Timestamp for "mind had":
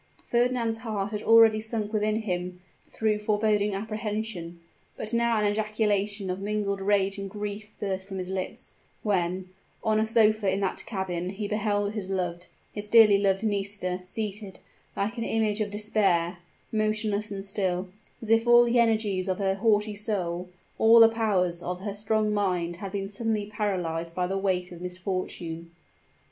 22.33-22.91